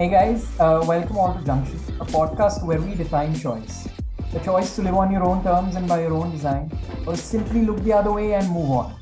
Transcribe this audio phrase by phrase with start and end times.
[0.00, 3.86] Hey guys, uh, welcome all to Junction, a podcast where we define choice.
[4.32, 6.72] The choice to live on your own terms and by your own design,
[7.06, 8.94] or simply look the other way and move on.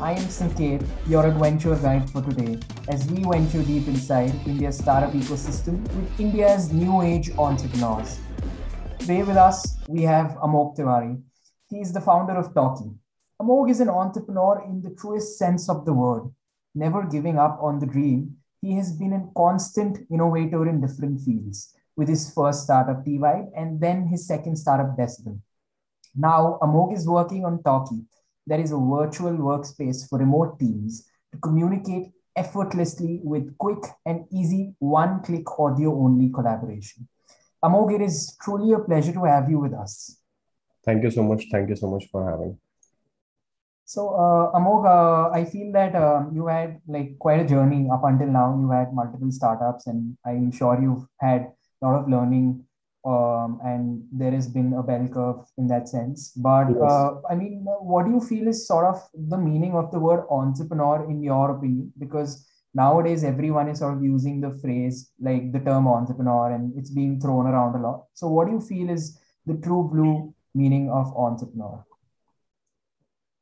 [0.00, 2.58] I am Sanket, your adventure guide for today,
[2.88, 8.18] as we venture deep inside India's startup ecosystem with India's new age entrepreneurs.
[8.98, 11.22] Today with us, we have Amogh Tiwari.
[11.68, 12.90] He is the founder of Talkie.
[13.40, 16.28] Amogh is an entrepreneur in the truest sense of the word,
[16.74, 21.74] never giving up on the dream he has been a constant innovator in different fields
[21.96, 25.40] with his first startup, T-Vibe, and then his second startup, Decibel.
[26.14, 28.04] Now, Amogh is working on Talkie,
[28.46, 34.74] that is a virtual workspace for remote teams to communicate effortlessly with quick and easy
[34.78, 37.08] one-click audio-only collaboration.
[37.62, 40.16] Amogh, it is truly a pleasure to have you with us.
[40.84, 41.46] Thank you so much.
[41.52, 42.58] Thank you so much for having.
[43.92, 48.04] So, uh, Amogh, uh, I feel that uh, you had like quite a journey up
[48.04, 48.56] until now.
[48.56, 51.48] You had multiple startups, and I'm sure you've had
[51.82, 52.64] a lot of learning,
[53.04, 56.30] um, and there has been a bell curve in that sense.
[56.36, 56.78] But yes.
[56.80, 60.24] Uh, I mean, what do you feel is sort of the meaning of the word
[60.30, 61.92] entrepreneur in your opinion?
[61.98, 66.90] Because nowadays everyone is sort of using the phrase like the term entrepreneur, and it's
[66.90, 68.04] being thrown around a lot.
[68.14, 71.84] So, what do you feel is the true blue meaning of entrepreneur?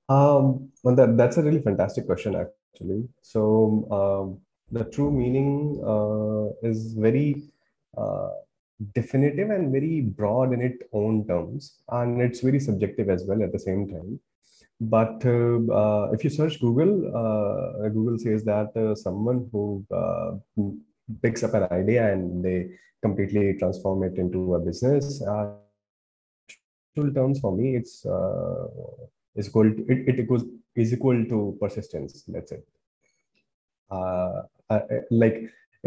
[0.08, 3.08] Um, well, that, that's a really fantastic question, actually.
[3.22, 7.42] So, um, the true meaning uh, is very
[7.96, 8.30] uh,
[8.94, 13.52] definitive and very broad in its own terms, and it's very subjective as well at
[13.52, 14.20] the same time.
[14.80, 19.84] But uh, uh if you search Google, uh, Google says that uh, someone who
[21.20, 22.70] picks up an idea and they
[23.02, 25.20] completely transform it into a business.
[25.22, 25.54] Uh,
[27.14, 28.04] terms for me, it's
[29.38, 30.44] is equal to, it, it equals
[30.76, 32.64] is equal to persistence That's it.
[33.96, 35.36] uh, uh, like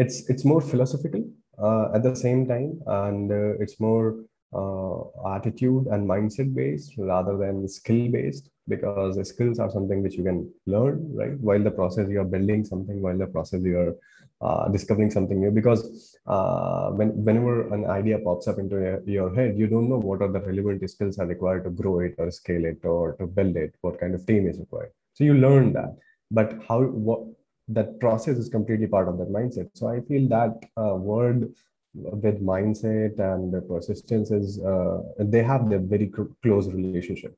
[0.03, 1.23] it's it's more philosophical
[1.65, 2.69] uh, at the same time
[3.01, 4.07] and uh, it's more
[4.53, 10.23] attitude and mindset based rather than skill based because the skills are something which you
[10.23, 13.95] can learn right while the process you're building something while the process you're
[14.41, 15.51] uh, discovering something new.
[15.51, 19.99] Because uh, when, whenever an idea pops up into your, your, head you don't know
[19.99, 23.27] what are the relevant skills are required to grow it or scale it or to
[23.27, 24.91] build it what kind of team is required.
[25.13, 25.95] So you learn that.
[26.31, 27.21] But how what
[27.67, 29.69] that process is completely part of that mindset.
[29.75, 31.53] So i feel that uh, word
[31.93, 37.35] with mindset and persistence is uh, they have the very close relationship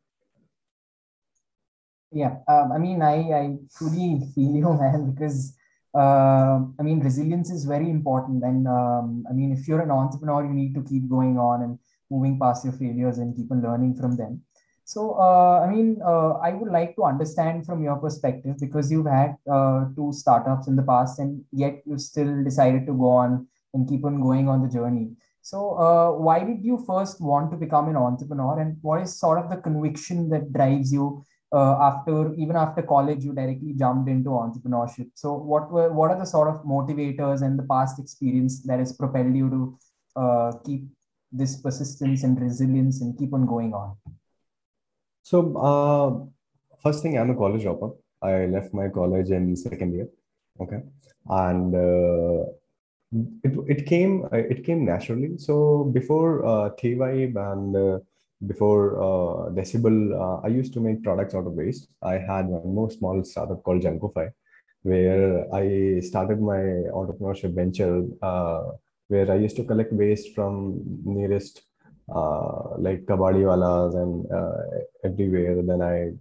[2.12, 5.56] yeah um, i mean i i truly feel you man because
[5.96, 8.44] uh, I mean, resilience is very important.
[8.44, 11.80] And um, I mean, if you're an entrepreneur, you need to keep going on and
[12.10, 14.42] moving past your failures and keep on learning from them.
[14.86, 19.06] So, uh, I mean, uh, I would like to understand from your perspective because you've
[19.06, 23.48] had uh, two startups in the past and yet you still decided to go on
[23.74, 25.12] and keep on going on the journey.
[25.42, 29.40] So, uh, why did you first want to become an entrepreneur and what is sort
[29.40, 34.30] of the conviction that drives you uh, after even after college you directly jumped into
[34.30, 35.10] entrepreneurship?
[35.16, 38.94] So what were what are the sort of motivators and the past experience that has
[38.94, 39.78] propelled you to
[40.16, 40.86] uh, keep
[41.32, 43.98] this persistence and resilience and keep on going on?
[45.24, 47.92] So uh, first thing i'm a college dropper.
[48.22, 50.08] I left my college in second year
[50.60, 50.82] okay?
[51.28, 52.46] And uh,
[53.44, 58.00] it, it came it came naturally so before uh, T-Vibe and uh,
[58.48, 61.88] before uh, Decibel, uh, I used to make products out of waste.
[62.02, 64.32] I had one more small startup called Junkofy,
[64.84, 66.62] where I started my
[67.00, 68.72] entrepreneurship venture, uh,
[69.08, 71.62] where I used to collect waste from nearest
[72.14, 75.62] uh, like kabadiwalas and uh, everywhere.
[75.62, 76.12] Then I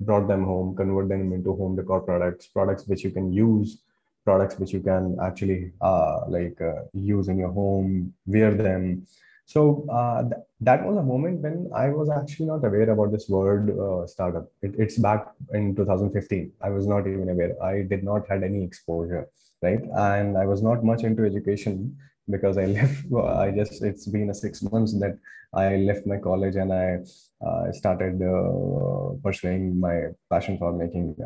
[0.00, 3.78] brought them home, convert them into home decor products, products which you can use,
[4.24, 9.06] products which you can actually uh, like uh, use in your home, wear them
[9.46, 13.28] so uh, th- that was a moment when I was actually not aware about this
[13.28, 14.46] word uh, startup.
[14.62, 16.52] It, it's back in 2015.
[16.62, 17.62] I was not even aware.
[17.62, 19.28] I did not had any exposure,
[19.60, 19.82] right?
[19.96, 21.96] And I was not much into education
[22.30, 23.12] because I left.
[23.14, 25.18] I just it's been a six months that
[25.52, 27.00] I left my college and I
[27.46, 29.96] uh, started uh, pursuing my
[30.30, 31.16] passion for making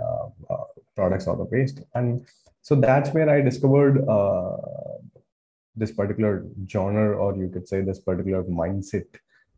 [0.97, 1.81] products out of waste.
[1.95, 2.27] And
[2.63, 3.99] so that's where I discovered
[5.77, 9.07] this particular genre or you could say this particular mindset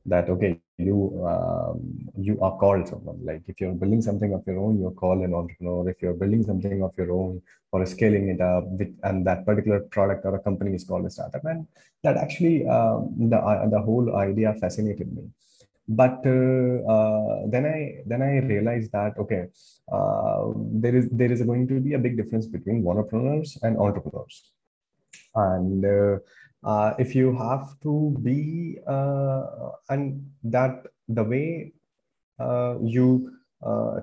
[0.07, 0.99] that okay you
[1.33, 1.79] um,
[2.17, 3.19] you are called someone.
[3.25, 5.89] Like if you're building something of your own you're called an entrepreneur.
[5.89, 7.43] If you're building something of your own
[7.73, 8.65] or scaling it up
[9.05, 11.45] and that particular product or a company is called a startup.
[11.45, 11.67] And
[12.03, 15.25] that actually um, the uh, the whole idea fascinated me
[15.89, 19.47] but uh, uh, then i then i realized that okay
[19.91, 24.53] uh, there is there is going to be a big difference between entrepreneurs and entrepreneurs.
[25.35, 29.43] And uh, if you have to be uh,
[29.89, 31.73] and that the way
[32.39, 33.33] uh, you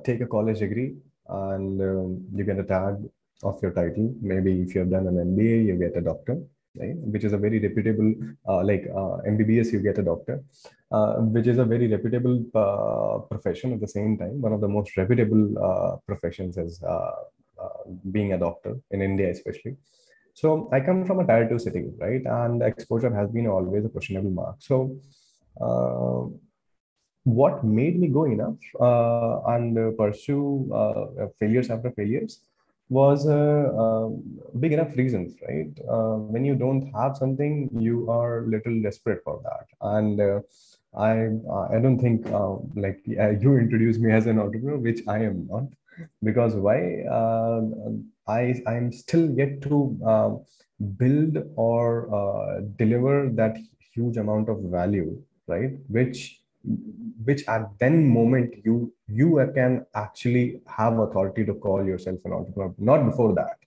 [0.03, 0.95] take a college degree
[1.29, 2.95] and um, you get a tag
[3.43, 4.13] of your title.
[4.21, 6.39] Maybe if you have done an mba you get a doctor
[6.81, 8.11] right which is a very reputable
[8.49, 8.85] uh, like
[9.33, 10.37] mbbs you get a doctor
[11.35, 12.37] which is a very reputable
[13.31, 15.45] profession at the same time one of the most reputable
[16.07, 16.81] professions is
[18.15, 19.75] being a doctor in india especially
[20.39, 22.21] so I come from a tier two city, right?
[22.25, 24.57] And exposure has been always a questionable mark.
[24.59, 24.97] So
[25.61, 26.27] uh,
[27.23, 32.41] what made me go enough uh, and pursue uh, failures after failures
[32.89, 34.09] was uh, uh,
[34.59, 35.71] big enough reasons, right?
[35.89, 39.65] Uh, when you don't have something, you are little desperate for that.
[39.81, 40.21] And
[40.97, 41.27] I,
[41.75, 42.25] I don't think
[42.75, 45.65] like you introduced me as an entrepreneur, which I am not
[46.23, 47.61] because why uh,
[48.27, 50.29] I I'm still yet to uh,
[50.97, 53.57] build or uh, deliver that
[53.93, 55.71] huge amount of value, right?
[55.87, 56.41] Which
[57.23, 62.73] which at then moment you you can actually have authority to call yourself an entrepreneur.
[62.77, 63.57] Not before that,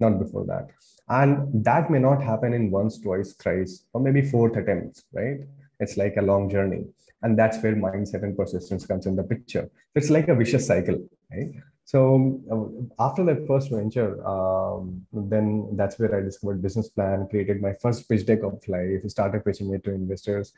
[0.00, 0.68] not before that,
[1.08, 5.40] and that may not happen in once, twice, thrice, or maybe fourth attempts, right?
[5.80, 6.84] It's like a long journey,
[7.22, 9.70] and that's where mindset and persistence comes in the picture.
[9.94, 10.98] It's like a vicious cycle
[11.32, 11.50] right?
[11.84, 17.62] So uh, after that first venture, um, then that's where I discovered business plan, created
[17.62, 20.52] my first pitch deck of life, started pitching it to investors.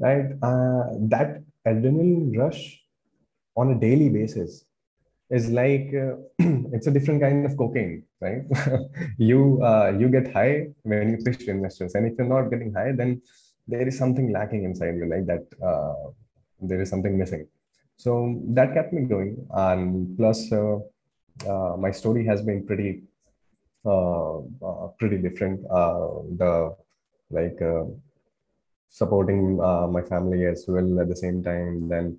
[0.00, 2.77] Right, uh, that adrenaline rush
[3.60, 4.64] on a daily basis
[5.30, 6.14] is like uh,
[6.74, 8.42] it's a different kind of cocaine, right?
[9.30, 12.72] you uh, you get high when you pitch to investors, and if you're not getting
[12.72, 13.20] high, then
[13.66, 15.44] there is something lacking inside you, like that.
[15.70, 16.10] Uh,
[16.60, 17.46] there is something missing
[17.96, 20.78] so that kept me going and plus uh,
[21.48, 23.02] uh, my story has been pretty
[23.84, 24.38] uh,
[24.98, 25.60] pretty different
[26.38, 26.74] the
[27.30, 27.58] like
[28.88, 32.18] supporting my family as well at the same time then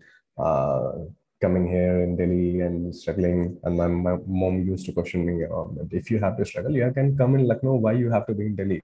[1.42, 5.46] coming here in delhi and struggling and my, my mom used to question me
[5.92, 8.46] if you have to struggle you can come in lucknow why you have to be
[8.48, 8.82] in delhi?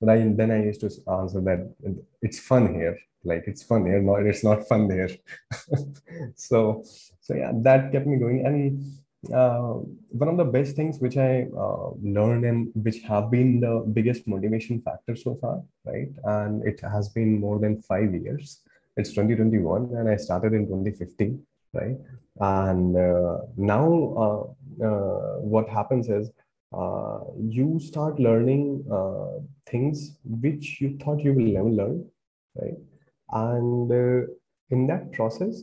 [0.00, 1.60] But I, then i used to answer that
[2.22, 5.10] it's fun here like it's fun here no it's not fun there.
[6.36, 6.84] So
[7.20, 8.46] so yeah that kept me going.
[8.46, 8.62] And
[9.34, 9.82] uh,
[10.22, 14.28] one of the best things which i uh, learned and which have been the biggest
[14.28, 16.12] motivation factor so far right?
[16.24, 18.60] And it has been more than five years.
[18.96, 21.96] It's 2021 and i started in 2015 right?
[22.40, 26.30] And uh, now uh, uh, what happens is
[27.38, 28.84] you start learning
[29.66, 32.04] things which you thought you will never learn
[32.60, 32.78] right?
[33.30, 33.90] And
[34.70, 35.62] in that process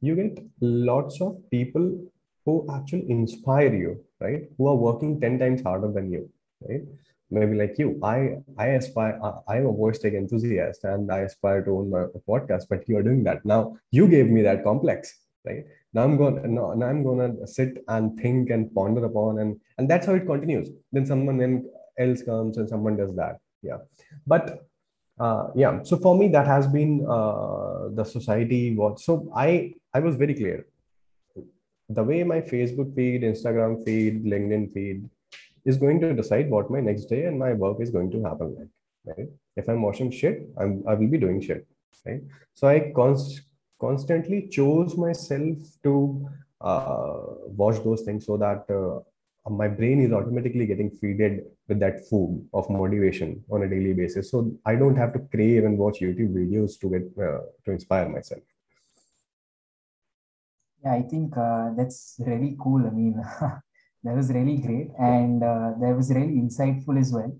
[0.00, 1.98] you get lots of people
[2.44, 4.44] who actually inspire you right?
[4.56, 6.30] Who are working 10 times harder than you
[6.68, 6.82] right?
[7.28, 7.98] Maybe like you.
[8.02, 12.66] I i aspire i'm a voice tech enthusiast and i aspire to own my podcast
[12.70, 13.44] but you are doing that.
[13.44, 15.64] Now you gave me that complex right?
[15.92, 19.60] Now i'm going now, now i'm going to sit and think and ponder upon and
[19.78, 20.68] and that's how it continues.
[20.92, 21.64] Then someone
[21.98, 23.78] else comes and someone does that yeah.
[24.26, 24.66] But
[25.18, 30.00] uh, yeah so for me that has been uh, the society what so i i
[30.00, 30.66] was very clear.
[31.88, 35.08] The way my facebook feed instagram feed linkedin feed
[35.64, 38.56] is going to decide what my next day and my work is going to happen
[38.58, 38.72] like
[39.10, 39.28] right?
[39.56, 41.66] If i'm watching shit i'm i will be doing shit
[42.04, 42.22] right?
[42.54, 43.42] So i const-
[43.80, 46.28] constantly chose myself to
[46.60, 47.18] uh,
[47.62, 49.00] watch those things so that uh,
[49.50, 54.30] my brain is automatically getting feeded with that food of motivation on a daily basis.
[54.30, 58.08] So i don't have to crave and watch youtube videos to get uh, to inspire
[58.08, 58.42] myself.
[60.84, 63.14] Yeah i think uh, that's really cool i mean
[64.04, 64.90] that was really great.
[64.98, 67.32] And uh, that was really insightful as well.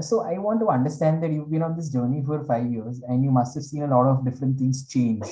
[0.00, 3.24] So i want to understand that you've been on this journey for five years and
[3.24, 5.24] you must have seen a lot of different things change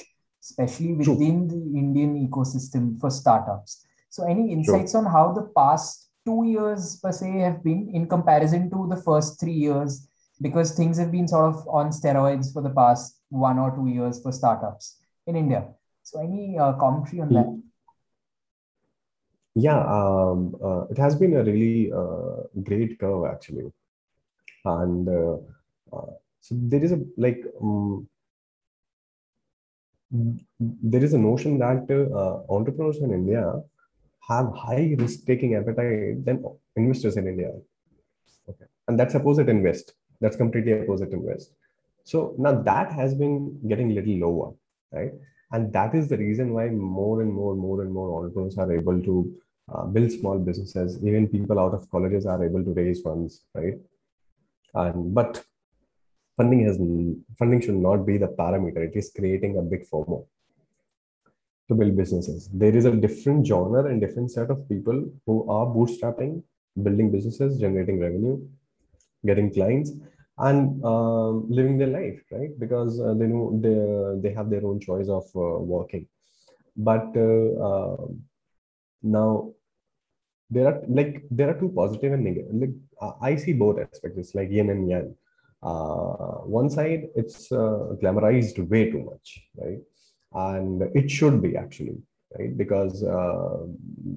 [0.45, 1.55] especially within True.
[1.55, 5.01] the indian ecosystem for startups so any insights True.
[5.01, 9.41] on how the past two years per se have been in comparison to the first
[9.41, 10.09] three years
[10.41, 14.23] because things have been sort of on steroids for the past one or two years
[14.23, 15.69] for startups in India.
[16.03, 17.63] So, any uh, commentary on that?
[19.55, 23.73] Yeah, um, uh, it has been a really uh, great curve actually,
[24.65, 25.37] and uh,
[25.93, 28.09] uh, so there is a like um,
[30.61, 33.63] there is a notion that uh, entrepreneurs in India
[34.29, 36.43] have high risk taking appetite than
[36.77, 37.51] investors in India.
[38.49, 38.65] Okay.
[38.89, 39.95] And that's opposite in West.
[40.21, 41.53] That's completely opposite invest.
[42.05, 44.55] So now that has been getting a little lower,
[44.93, 45.13] right?
[45.53, 49.01] And that is the reason why more and more, more and more entrepreneurs are able
[49.03, 49.35] to
[49.75, 51.03] uh, build small businesses.
[51.05, 53.75] Even people out of colleges are able to raise funds, right?
[54.75, 55.45] and but
[56.37, 56.77] funding has
[57.39, 58.79] funding should not be the parameter.
[58.79, 60.27] It is creating a big fomo
[61.69, 62.49] to build businesses.
[62.53, 66.43] There is a different genre and different set of people who are bootstrapping
[66.83, 68.37] building businesses generating revenue
[69.25, 69.93] getting clients
[70.39, 72.59] and uh, living their life right?
[72.59, 76.07] Because uh, they know they, they have their own choice of uh, working.
[76.77, 78.23] But uh, um,
[79.03, 79.53] now
[80.51, 82.71] there are like there are two positive and negative like
[83.23, 84.19] i see both aspects.
[84.19, 85.07] It's like yin and yang.
[85.07, 85.24] uh,
[85.65, 89.81] one side it's uh, glamorized way too much right?
[90.33, 91.97] And it should be actually
[92.39, 92.57] right?
[92.57, 93.59] Because uh,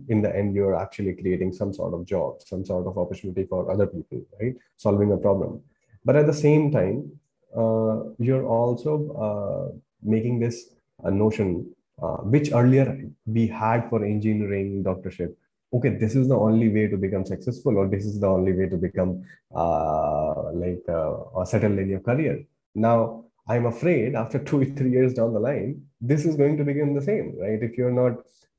[0.09, 3.71] in the end you're actually creating some sort of job some sort of opportunity for
[3.71, 4.55] other people right?
[4.75, 5.61] Solving a problem.
[6.03, 7.11] But at the same time
[7.55, 8.93] uh, you're also
[9.25, 15.33] uh, making this a notion uh, which earlier we had for engineering doctorship
[15.73, 18.67] okay this is the only way to become successful or this is the only way
[18.67, 19.23] to become
[19.55, 22.43] uh, like uh, settled in your career.
[22.75, 26.93] Now i'm afraid after two three years down the line this is going to become
[26.93, 27.61] the same right?
[27.61, 28.13] If you're not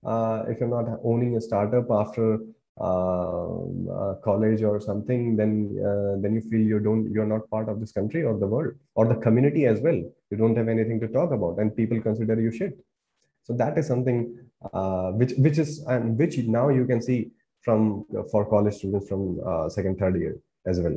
[0.04, 2.38] uh, if you're not owning a startup after
[2.80, 5.52] uh, college or something then
[5.88, 8.74] uh, then you feel you don't you're not part of this country or the world
[8.94, 10.00] or the community as well.
[10.30, 12.78] You don't have anything to talk about and people consider you shit.
[13.42, 17.30] So that is something which which is and which now you can see
[17.62, 20.36] from for college students from uh, second third year
[20.66, 20.96] as well.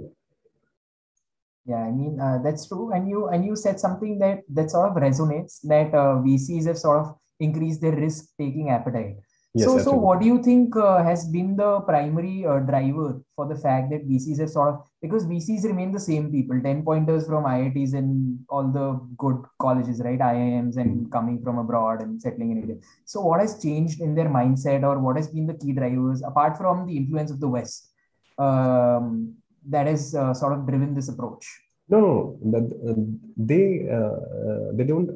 [1.65, 2.91] Yeah, I mean uh, that's true.
[2.91, 6.77] And you and you said something that that sort of resonates that uh, VCs have
[6.77, 9.17] sort of increased their risk taking appetite.
[9.53, 13.49] Yes, so, so what do you think uh, has been the primary uh, driver for
[13.49, 17.27] the fact that VCs have sort of because VCs remain the same people, ten pointers
[17.27, 20.19] from IITs and all the good colleges, right?
[20.19, 21.09] IIMs and hmm.
[21.09, 22.75] coming from abroad and settling in India.
[23.03, 26.55] So, what has changed in their mindset, or what has been the key drivers apart
[26.55, 27.89] from the influence of the West
[28.37, 29.35] um,
[29.67, 31.45] that has uh, sort of driven this approach?
[31.89, 33.01] No, no, that uh,
[33.35, 34.15] they uh,
[34.47, 35.07] uh, they don't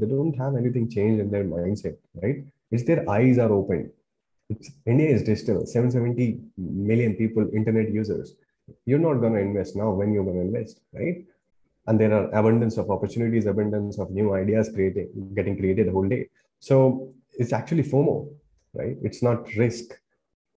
[0.00, 2.42] they don't have anything changed in their mindset, right?
[2.70, 3.90] It's their eyes are open.
[4.48, 8.34] It's, India is digital, 770 million people, internet users.
[8.84, 11.24] You're not going to invest now when you're going to invest, right?
[11.86, 16.08] And there are abundance of opportunities, abundance of new ideas creating, getting created the whole
[16.08, 16.28] day.
[16.58, 18.28] So it's actually FOMO,
[18.74, 18.96] right?
[19.02, 19.98] It's not risk.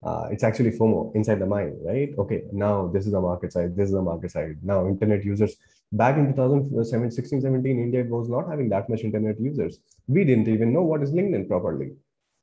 [0.02, 2.10] Uh, it's actually FOMO inside the mind, right?
[2.18, 4.58] Okay, now this is the market side, this is the market side.
[4.64, 5.58] Now, internet users
[5.92, 9.80] back in 2016, 17, India was not having that much internet users.
[10.08, 11.92] We didn't even know what is LinkedIn properly,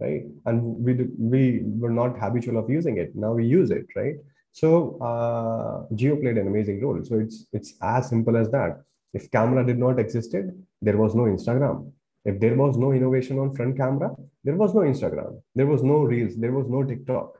[0.01, 0.25] right?
[0.47, 3.15] And we we were not habitual of using it.
[3.15, 4.17] Now we use it, right?
[4.53, 7.01] So uh, Jio played an amazing role.
[7.05, 8.83] So it's it's as simple as that.
[9.13, 11.93] If camera did not existed, there was no Instagram.
[12.25, 15.41] If there was no innovation on front camera, there was no Instagram.
[15.55, 16.37] There was no Reels.
[16.37, 17.39] There was no TikTok,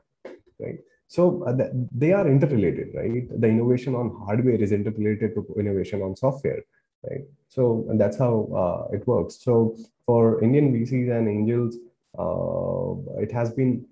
[0.59, 0.79] right?
[1.07, 3.27] So uh, they are interrelated, right?
[3.39, 6.61] The innovation on hardware is interrelated to innovation on software,
[7.09, 7.21] right?
[7.47, 9.39] So that's how uh, it works.
[9.41, 11.77] So for Indian VCs and angels,
[12.19, 13.85] uh, it has been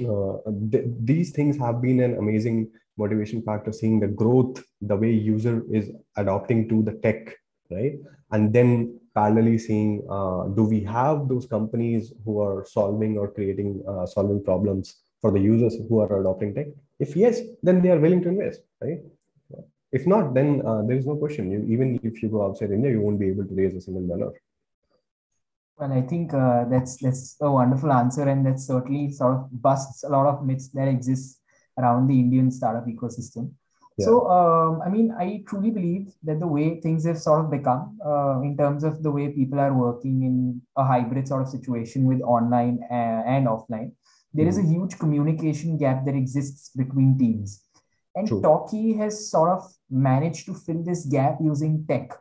[0.00, 0.38] uh,
[0.70, 3.72] th these things have been an amazing motivation factor.
[3.72, 7.34] Seeing the growth, the way user is adopting to the tech,
[7.68, 7.94] right?
[8.30, 13.82] And then parallelly seeing uh, do we have those companies who are solving or creating
[14.06, 16.66] solving problems for the users who are adopting tech?
[16.98, 19.00] If yes, then they are willing to invest, right?
[19.90, 21.50] If not, then uh, there is no question.
[21.50, 24.06] You, even if you go outside India, you won't be able to raise a single
[24.06, 24.32] dollar.
[25.78, 30.02] Well, I think uh, that's that's a wonderful answer, and that certainly sort of busts
[30.02, 31.40] a lot of myths that exist
[31.78, 33.52] around the Indian startup ecosystem.
[33.96, 34.06] Yeah.
[34.06, 37.98] So, um, I mean, I truly believe that the way things have sort of become,
[38.04, 42.04] uh, in terms of the way people are working in a hybrid sort of situation
[42.04, 43.92] with online and, and offline,
[44.32, 44.48] there mm.
[44.48, 44.72] is a hmm.
[44.72, 47.62] huge communication gap that exists between teams.
[48.14, 48.42] And True.
[48.42, 52.12] Talkie has sort of managed to fill this gap using tech.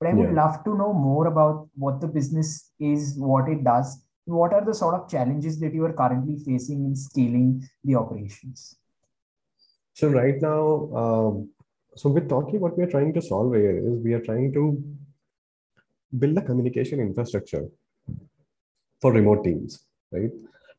[0.00, 0.44] But I would yeah.
[0.44, 4.74] love to know more about what the business is, what it does, what are the
[4.74, 8.76] sort of challenges that you are currently facing in scaling the operations?
[9.94, 11.50] So right now, um,
[11.96, 14.82] so with Talkie, what we are trying to solve here is we are trying to
[16.18, 17.66] build a communication infrastructure
[19.00, 20.30] for remote teams, right?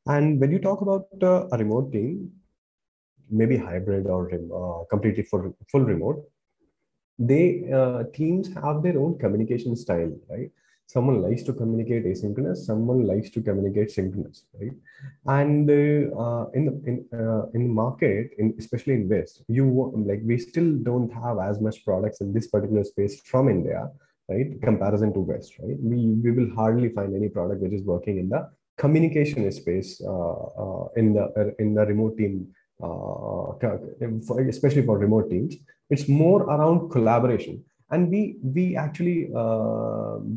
[0.06, 2.32] And when you talk about uh, a remote team,
[3.30, 6.24] maybe hybrid or uh, completely full, full remote,
[7.18, 10.52] they uh, teams have their own communication style, right?
[10.88, 14.74] Someone likes to communicate asynchronous, someone likes to communicate synchronous, right?
[15.26, 20.22] And uh, in the in uh, in the market, in especially in West, you like
[20.26, 23.90] we still don't have as much products in this particular space from India,
[24.28, 24.62] right?
[24.62, 25.78] Comparison to West, right?
[25.80, 30.34] We we will hardly find any product which is working in the communication space uh,
[30.64, 32.48] uh, in the in the remote team
[32.84, 33.54] uh,
[34.50, 35.56] especially for remote teams.
[35.90, 39.28] It's more around collaboration, and we we actually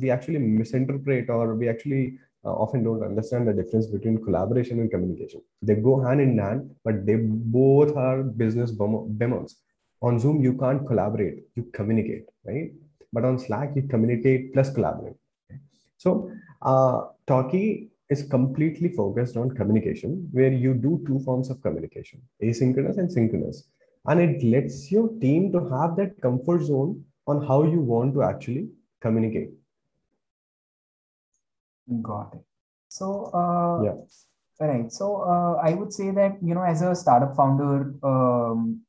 [0.00, 5.40] we actually misinterpret or we actually often don't understand the difference between collaboration and communication.
[5.62, 9.56] They go hand in hand, but they both are business models.
[10.02, 12.70] On Zoom, you can't collaborate, you communicate, right?
[13.12, 15.16] But on Slack, you communicate plus collaborate.
[15.96, 16.30] So,
[16.62, 22.98] uh, Talkie is completely focused on communication, where you do two forms of communication asynchronous
[22.98, 23.68] and synchronous.
[24.06, 28.22] And it lets your team to have that comfort zone on how you want to
[28.22, 28.68] actually
[29.00, 29.50] communicate.
[32.02, 32.44] Got it.
[32.88, 33.96] So, uh, yeah.
[34.58, 34.90] Right.
[34.90, 38.80] So, uh, I would say that, you know, as a startup founder, um,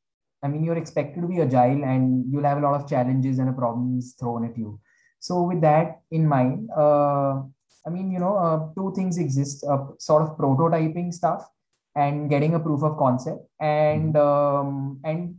[0.42, 3.58] I mean, you're expected to be agile and you'll have a lot of challenges and
[3.58, 4.80] problems thrown at you.
[5.20, 7.42] So, with that in mind, uh,
[7.88, 11.48] I mean, you know, uh, two things exist uh, sort of prototyping stuff
[11.96, 14.68] and getting a proof of concept and mm-hmm.
[14.68, 15.36] um, and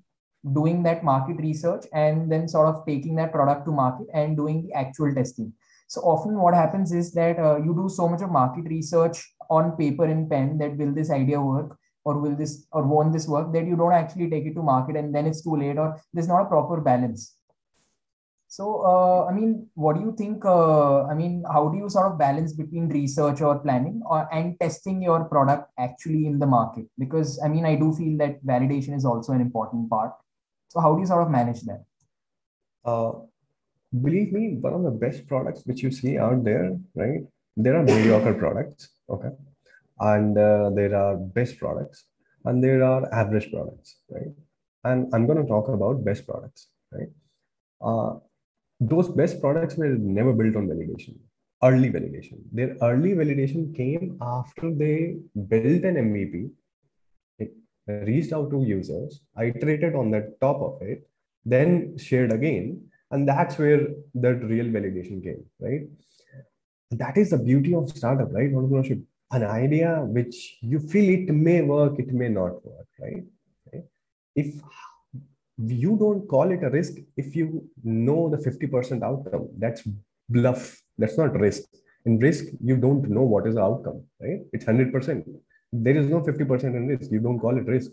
[0.55, 4.63] doing that market research and then sort of taking that product to market and doing
[4.63, 5.53] the actual testing
[5.89, 9.77] so often what happens is that uh, you do so much of market research on
[9.77, 13.53] paper and pen that will this idea work or will this or won't this work
[13.53, 16.29] that you don't actually take it to market and then it's too late or there's
[16.29, 17.35] not a proper balance.
[18.51, 20.43] So, uh, I mean, what do you think?
[20.43, 24.59] Uh, I mean, how do you sort of balance between research or planning or, and
[24.59, 26.87] testing your product actually in the market?
[26.99, 30.13] Because, I mean, I do feel that validation is also an important part.
[30.69, 31.85] So, how do you sort of manage that?
[32.87, 33.13] Uh,
[34.03, 37.21] believe me, one of the best products which you see out there, right?
[37.55, 39.29] There are mediocre products, okay,
[40.01, 42.05] and uh, there are best products,
[42.47, 44.33] and there are average products, right?
[44.85, 47.09] And I'm going to talk about best products, right?
[48.81, 51.17] Those best products were never built on validation,
[51.63, 52.39] early validation.
[52.53, 55.17] Their early validation came after they
[55.49, 56.51] built an MVP,
[58.07, 61.09] reached out to users, iterated on the top of it,
[61.45, 63.81] then shared again, and that's where
[64.15, 65.83] that real validation came right
[66.91, 71.61] that is the beauty of startup right entrepreneurship an idea which you feel it may
[71.61, 73.25] work it may not work right,
[73.73, 73.85] right?
[74.35, 74.55] if
[75.59, 79.49] you don't call it a risk if you know the 50% outcome.
[79.57, 79.83] That's
[80.29, 80.81] bluff.
[80.97, 81.63] That's not risk.
[82.05, 84.41] In risk you don't know what is the outcome right?
[84.53, 85.25] It's 100%
[85.73, 87.11] there is no 50% in risk.
[87.11, 87.91] You don't call it risk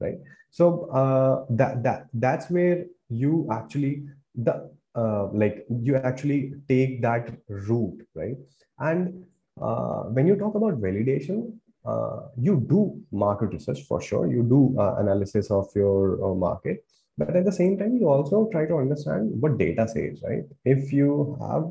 [0.00, 0.18] right?
[0.50, 7.30] So uh, that that that's where you actually the uh, like you actually take that
[7.48, 8.36] route right?
[8.78, 9.24] And
[9.60, 14.26] uh, when you talk about validation uh, you do market research for sure.
[14.26, 16.84] You do uh, analysis of your uh, market.
[17.16, 20.44] But at the same time you also try to understand what data says right?
[20.64, 21.64] If you have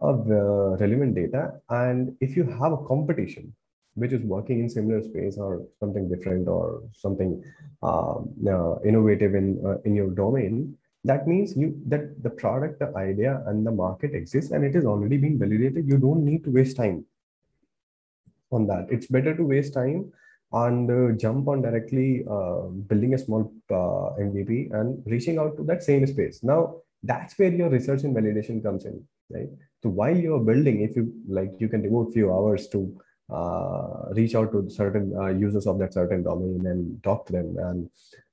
[0.00, 3.54] a uh, relevant data and if you have a competition
[3.94, 7.42] which is working in similar space or something different or something
[7.82, 8.32] um,
[8.84, 13.70] innovative in in your domain that means you that the product the idea and the
[13.70, 15.86] market exists and it is already being validated.
[15.86, 17.04] You don't need to waste time
[18.52, 20.10] on that it's better to waste time
[20.52, 25.62] and uh, jump on directly uh, building a small uh, mvp and reaching out to
[25.64, 29.48] that same space now that's where your research and validation comes in right
[29.82, 32.80] so while you're building if you like you can devote few hours to
[33.30, 37.56] uh, reach out to certain uh, users of that certain domain and talk to them
[37.58, 37.90] and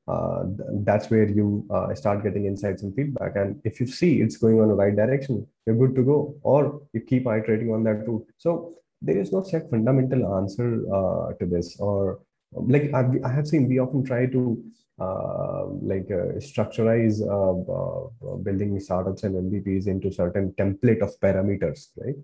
[0.08, 0.44] uh,
[0.86, 3.36] that's where you start getting insights and feedback.
[3.36, 6.84] And if you see it's going on the right direction, you're good to go, or
[6.94, 8.28] you keep iterating on that route.
[8.38, 11.80] So there is no set fundamental answer uh, to this.
[11.80, 12.20] Or
[12.54, 14.64] like I've, I have seen, we often try to
[15.00, 22.16] uh, like uh, structureize uh, building startups and MVPs into certain template of parameters, right?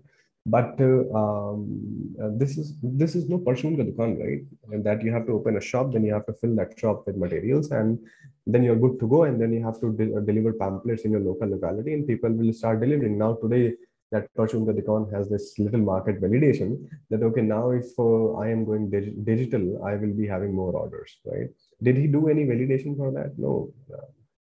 [0.44, 4.42] but uh, um, uh, this is this is no ka dukan, right?
[4.72, 7.04] And that you have to open a shop, then you have to fill that shop
[7.06, 7.98] with materials, and
[8.46, 9.22] then you're good to go.
[9.22, 12.30] And then you have to de- uh, deliver pamphlets in your local locality, and people
[12.30, 13.18] will start delivering.
[13.18, 13.74] Now today,
[14.12, 18.64] that Parchun ka has this little market validation that okay, now if uh, I am
[18.64, 21.48] going dig- digital, I will be having more orders, right?
[21.82, 23.38] Did he do any validation for that?
[23.38, 24.06] No, uh,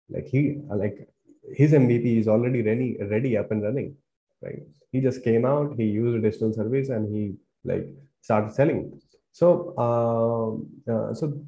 [0.09, 1.07] like he like
[1.53, 3.95] his MVP is already ready, ready up and running
[4.41, 4.59] right?
[4.91, 7.87] He just came out, he used a digital service, and he like
[8.21, 8.99] started selling.
[9.31, 11.41] So, uh, uh, so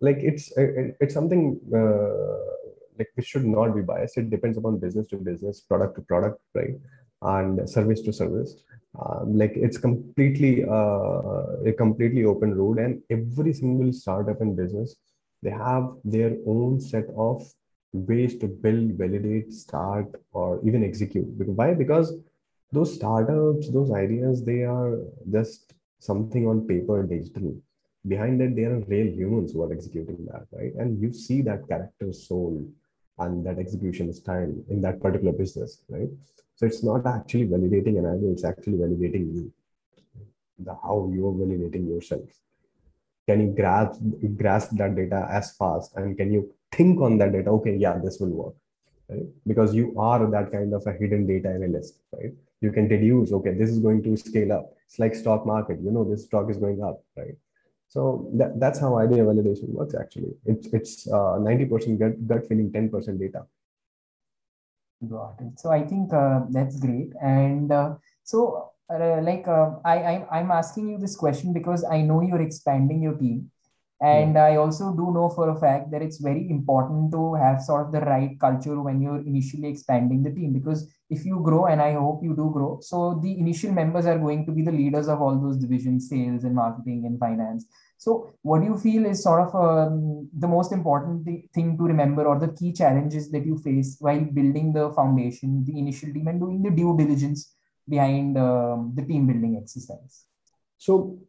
[0.00, 4.18] like it's it, it's something uh, like we should not be biased.
[4.18, 6.74] It depends upon business to business, product to product, right?
[7.22, 8.56] And service to service.
[9.00, 14.96] Um, like it's completely uh, a completely open road, and every single startup and business
[15.42, 17.42] they have their own set of
[17.92, 21.26] ways to build, validate, start, or even execute.
[21.46, 21.74] Why?
[21.74, 22.14] Because
[22.72, 24.98] those startups, those ideas, they are
[25.30, 27.54] just something on paper and digital.
[28.08, 30.74] behind that there are real humans who are executing that, right?
[30.74, 32.64] And you see that character soul
[33.18, 36.08] and that execution style in that particular business, right?
[36.62, 39.52] So it's not actually validating an idea, it's actually validating you,
[40.60, 42.28] the, how you're validating yourself.
[43.26, 44.00] Can you grasp,
[44.36, 47.50] grasp that data as fast and can you think on that data?
[47.50, 48.54] Okay, yeah, this will work,
[49.08, 49.26] right?
[49.44, 52.32] Because you are that kind of a hidden data analyst, right?
[52.60, 54.72] You can deduce, okay, this is going to scale up.
[54.86, 57.34] It's like stock market, you know, this stock is going up, right?
[57.88, 60.34] So that, that's how idea validation works actually.
[60.46, 63.46] It's, it's uh, 90% gut, gut feeling, 10% data.
[65.08, 65.58] Got it.
[65.58, 67.12] So I think uh, that's great.
[67.20, 72.02] And uh, so uh, like uh, I, I, I'm asking you this question because I
[72.02, 73.50] know you're expanding your team.
[74.02, 77.86] And I also do know for a fact that it's very important to have sort
[77.86, 80.52] of the right culture when you're initially expanding the team.
[80.52, 84.18] Because if you grow, and I hope you do grow, so the initial members are
[84.18, 87.64] going to be the leaders of all those divisions, sales and marketing and finance.
[87.96, 91.84] So, what do you feel is sort of um, the most important th- thing to
[91.84, 96.26] remember, or the key challenges that you face while building the foundation, the initial team,
[96.26, 97.54] and doing the due diligence
[97.88, 100.24] behind um, the team building exercise?
[100.78, 101.20] So,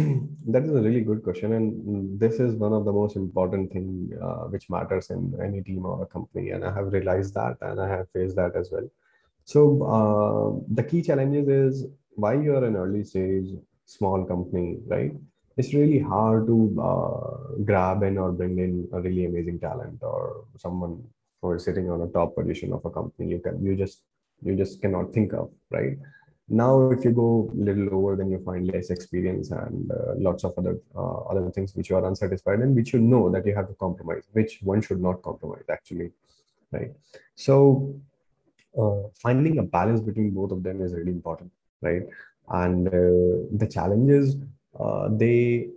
[0.48, 4.10] that is a really good question, and this is one of the most important thing
[4.22, 6.50] uh, which matters in any team or a company.
[6.50, 8.88] And I have realized that, and I have faced that as well.
[9.44, 9.60] So
[9.96, 13.48] uh, the key challenges is why you're an early stage
[13.86, 15.12] small company, right?
[15.56, 20.44] It's really hard to uh, grab in or bring in a really amazing talent or
[20.56, 21.02] someone
[21.42, 23.28] who is sitting on a top position of a company.
[23.30, 24.02] You can you just
[24.42, 25.98] you just cannot think of, right?
[26.50, 30.44] Now if you go a little lower then you find less experience and uh, lots
[30.44, 33.54] of other uh, other things which you are unsatisfied and which you know that you
[33.54, 36.10] have to compromise which one should not compromise actually
[36.72, 36.92] right?
[37.36, 37.94] So
[38.78, 42.02] uh, finding a balance between both of them is really important right?
[42.48, 44.36] And uh, the challenges
[44.78, 45.68] uh, they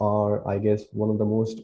[0.00, 1.60] are i guess one of the most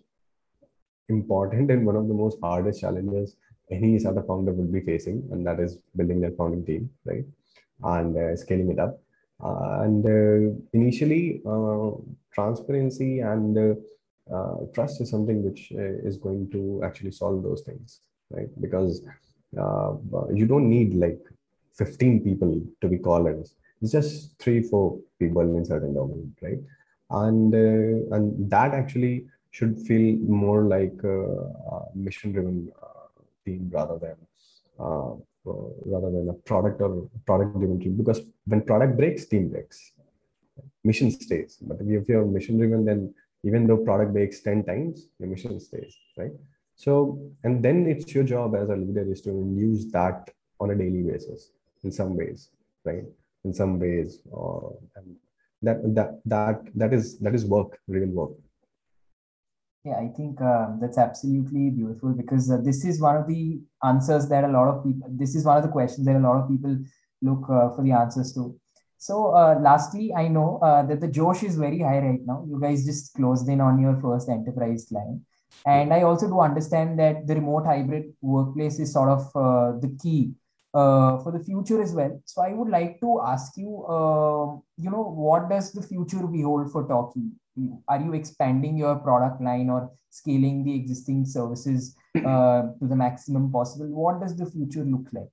[1.08, 3.36] important and one of the most hardest challenges
[3.76, 7.24] any startup founder will be facing and that is building their founding team right
[7.82, 9.00] and uh, scaling it up.
[9.42, 11.40] Uh, and uh, initially,
[12.34, 13.76] transparency and
[14.74, 18.48] trust is something which is going to actually solve those things, right?
[18.60, 19.02] Because
[19.52, 21.20] you don't need like
[21.76, 23.54] 15 people to be callers.
[23.80, 26.58] It's just three, four people in certain domain, right?
[27.10, 32.70] And and that actually should feel more like a mission driven
[33.48, 34.16] team rather than
[34.78, 35.14] uh, uh,
[35.44, 39.92] rather than a product or product driven team because when product breaks team breaks.
[40.84, 41.58] Mission stays.
[41.60, 45.96] But if you're mission driven then even though product breaks 10 times your mission stays
[46.16, 46.32] right?
[46.76, 50.74] So and then it's your job as a leader is to use that on a
[50.74, 51.50] daily basis
[51.84, 52.50] in some ways
[52.84, 53.04] right?
[53.44, 55.16] In some ways uh, and
[55.62, 58.32] that that that that is that is work real work
[59.88, 64.28] yeah, I think uh, that's absolutely beautiful because uh, this is one of the answers
[64.28, 66.48] that a lot of people, this is one of the questions that a lot of
[66.48, 66.76] people
[67.22, 68.58] look uh, for the answers to.
[68.98, 72.44] So, uh, lastly, I know uh, that the Josh is very high right now.
[72.48, 75.22] You guys just closed in on your first enterprise client.
[75.64, 79.96] And I also do understand that the remote hybrid workplace is sort of uh, the
[80.02, 80.32] key
[80.72, 82.20] for the future as well.
[82.24, 83.70] So, I would like to ask you,
[84.76, 87.30] you know, what does the future behold for Talkie?
[87.88, 93.50] Are you expanding your product line or scaling the existing services uh, to the maximum
[93.52, 93.86] possible?
[93.86, 95.28] What does the future look like?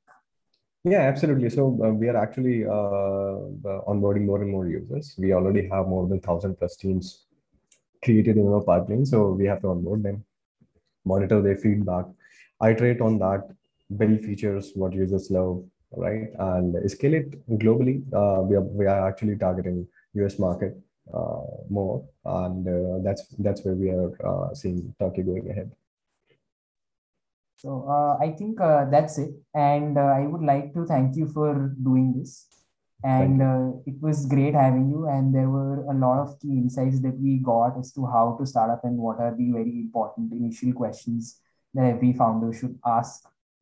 [0.83, 1.49] Yeah absolutely.
[1.49, 5.15] So uh, we are actually uh, onboarding more and more users.
[5.17, 7.25] We already have more than 1000 plus teams
[8.03, 10.23] created in our pipeline so we have to onboard them
[11.05, 12.05] monitor their feedback
[12.63, 13.47] iterate on that
[13.97, 15.63] build features what users love
[15.95, 16.29] right?
[16.39, 18.01] And scale it globally.
[18.13, 20.73] Uh, we, are, we are actually targeting us market.
[20.73, 20.84] uh,
[21.69, 25.71] more, and uh, that's that's where we are uh, seeing Talkie going ahead.
[27.57, 31.75] So uh, I think uh, that's it, and I would like to thank you for
[31.81, 32.47] doing this.
[33.03, 35.05] And uh, it was great having you.
[35.07, 38.47] And there were a lot of key insights that we got as to how to
[38.47, 41.39] start up and what are the very important initial questions
[41.75, 43.21] that every founder should ask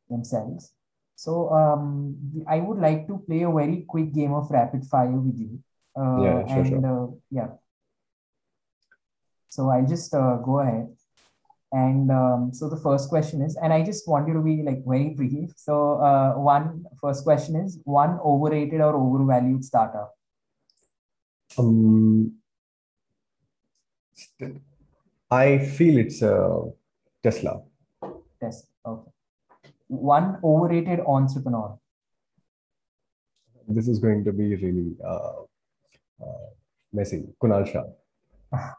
[0.09, 0.71] themselves.
[1.15, 2.15] So um,
[2.47, 5.59] i would like to play a very quick game of rapid fire with you
[5.97, 7.03] uh, yeah, sure, and sure.
[7.03, 7.47] Uh, yeah.
[9.49, 10.89] So I'll just uh, go ahead.
[11.71, 14.83] And um, so the first question is, and I just want you to be like
[14.85, 15.53] very brief.
[15.55, 20.13] So uh, one first question is one overrated or overvalued startup.
[21.57, 22.33] Um,
[25.31, 26.61] I feel it's uh,
[27.23, 27.61] Tesla.
[28.39, 28.67] Tesla.
[28.85, 29.11] Okay.
[29.87, 31.77] One overrated entrepreneur.
[33.67, 35.43] This is going to be really uh, uh,
[36.95, 37.83] Messi, Kunal Shah.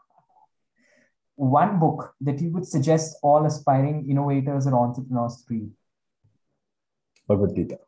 [1.35, 5.71] one book that you would suggest all aspiring innovators or entrepreneurs to read?
[7.27, 7.79] Bhagavad Gita.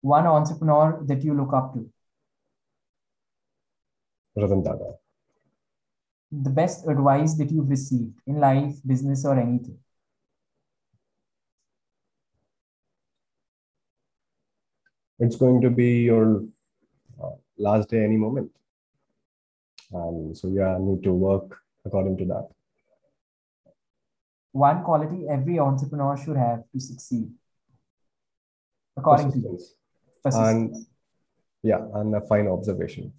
[0.00, 1.90] One entrepreneur that you look up to?
[4.36, 4.94] Ratan Tata.
[6.30, 9.78] The best advice that you've received in life, business, or anything?
[15.20, 16.40] It's going to be your uh,
[17.56, 18.50] last day any moment.
[19.94, 22.48] Um, so yeah, I need to work according to that.
[24.52, 27.28] One quality every entrepreneur should have to succeed,
[28.96, 29.58] according to you.
[30.22, 30.76] Persistence.
[30.76, 30.86] And
[31.62, 33.12] yeah, and a fine observation.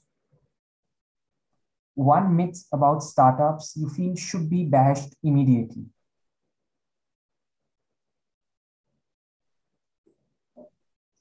[1.95, 5.85] One myth about startups you feel should be bashed immediately.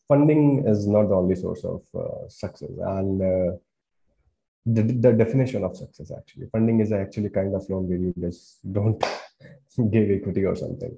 [0.07, 3.57] Funding is not the only source of uh, success, and uh,
[4.67, 8.61] the, the definition of success actually funding is actually kind of loan where you just
[8.71, 8.99] don't
[9.91, 10.97] give equity or something.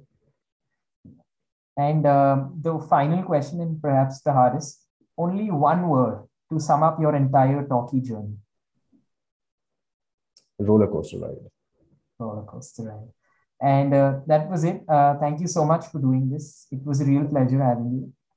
[1.77, 4.83] And um, the final question, and perhaps the hardest,
[5.19, 8.37] only one word to sum up your entire talkie journey.
[10.59, 11.37] Roller coaster ride.
[12.19, 13.13] Roller coaster ride.
[13.61, 14.83] And uh, that was it.
[14.89, 16.67] Uh, thank you so much for doing this.
[16.71, 18.13] It was a real pleasure having you.